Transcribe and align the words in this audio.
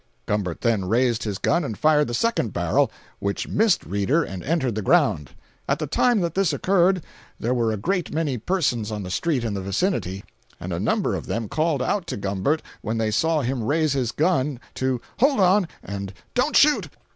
Gumbert 0.25 0.61
then 0.61 0.85
raised 0.85 1.25
his 1.25 1.37
gun 1.37 1.63
and 1.63 1.77
fired 1.77 2.07
the 2.07 2.15
second 2.15 2.53
barrel, 2.53 2.89
which 3.19 3.47
missed 3.47 3.85
Reeder 3.85 4.23
and 4.23 4.41
entered 4.43 4.73
the 4.73 4.81
ground. 4.81 5.29
At 5.69 5.77
the 5.77 5.85
time 5.85 6.21
that 6.21 6.33
this 6.33 6.51
occurred, 6.53 7.03
there 7.39 7.53
were 7.53 7.71
a 7.71 7.77
great 7.77 8.11
many 8.11 8.39
persons 8.39 8.89
on 8.91 9.03
the 9.03 9.11
street 9.11 9.43
in 9.43 9.53
the 9.53 9.61
vicinity, 9.61 10.23
and 10.59 10.73
a 10.73 10.79
number 10.79 11.13
of 11.13 11.27
them 11.27 11.47
called 11.47 11.83
out 11.83 12.07
to 12.07 12.17
Gumbert, 12.17 12.63
when 12.81 12.97
they 12.97 13.11
saw 13.11 13.41
him 13.41 13.61
raise 13.63 13.93
his 13.93 14.11
gun, 14.11 14.59
to 14.73 14.99
"hold 15.19 15.39
on," 15.39 15.67
and 15.83 16.11
"don't 16.33 16.55
shoot!" 16.57 16.89